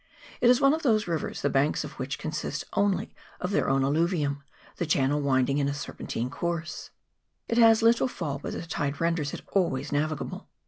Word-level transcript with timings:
It 0.41 0.49
is 0.49 0.59
one 0.59 0.73
of 0.73 0.81
those 0.81 1.07
rivers 1.07 1.43
the 1.43 1.49
banks 1.51 1.83
of 1.83 1.91
which 1.99 2.17
consist 2.17 2.63
only 2.73 3.13
of 3.39 3.51
their 3.51 3.69
own 3.69 3.83
alluvium, 3.85 4.41
the 4.77 4.87
channel 4.87 5.21
winding 5.21 5.59
in 5.59 5.67
a 5.67 5.75
serpentine 5.75 6.31
course; 6.31 6.89
it 7.47 7.59
has 7.59 7.83
little 7.83 8.07
fall, 8.07 8.39
but 8.39 8.53
the 8.53 8.65
tide 8.65 8.99
renders 8.99 9.31
it 9.35 9.43
always 9.51 9.91
navigable. 9.91 10.49